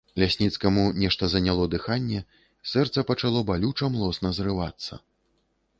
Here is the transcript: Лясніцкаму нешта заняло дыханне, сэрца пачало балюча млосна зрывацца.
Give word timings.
Лясніцкаму 0.21 0.85
нешта 1.03 1.29
заняло 1.33 1.67
дыханне, 1.73 2.21
сэрца 2.73 3.05
пачало 3.11 3.45
балюча 3.53 3.93
млосна 3.99 4.29
зрывацца. 4.41 5.03